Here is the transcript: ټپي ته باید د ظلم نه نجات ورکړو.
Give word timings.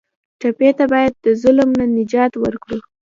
ټپي 0.39 0.69
ته 0.77 0.85
باید 0.93 1.13
د 1.25 1.27
ظلم 1.41 1.69
نه 1.79 1.85
نجات 1.97 2.33
ورکړو. 2.43 2.79